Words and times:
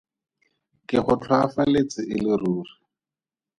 Ke 0.87 0.97
go 1.05 1.15
tlhoafaletse 1.21 2.01
e 2.15 2.17
le 2.25 2.33
ruri. 2.43 2.73